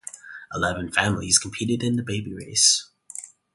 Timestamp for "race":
2.33-2.89